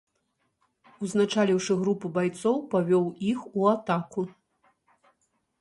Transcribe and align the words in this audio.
Узначаліўшы 1.07 1.77
групу 1.83 2.05
байцоў, 2.17 2.57
павёў 2.73 3.03
іх 3.33 3.39
у 3.57 3.61
атаку. 3.75 4.21